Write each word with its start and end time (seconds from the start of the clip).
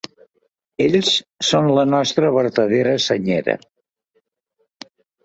Ells 0.85 1.11
són 1.49 1.69
la 1.79 1.83
nostra 1.89 2.31
vertadera 2.37 2.95
senyera. 3.05 3.55